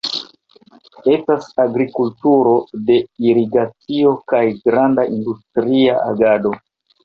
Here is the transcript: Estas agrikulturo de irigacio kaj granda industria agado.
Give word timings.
Estas 1.15 1.49
agrikulturo 1.63 2.55
de 2.89 2.97
irigacio 3.33 4.17
kaj 4.35 4.43
granda 4.67 5.09
industria 5.15 6.03
agado. 6.11 6.59